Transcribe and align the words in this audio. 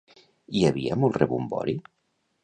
Hi 0.59 0.63
havia 0.69 0.97
molt 1.01 1.19
rebombori? 1.21 1.75